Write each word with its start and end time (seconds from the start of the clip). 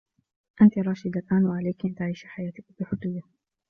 أنتِ 0.61 0.77
راشدة 0.77 1.19
الآن 1.19 1.45
و 1.45 1.51
عليكِ 1.53 1.85
أن 1.85 1.95
تعيشي 1.95 2.27
حياتكِ 2.27 2.65
بحرّيّة. 2.79 3.21